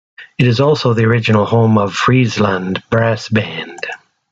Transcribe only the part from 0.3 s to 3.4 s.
It is also the original home of Friezland Brass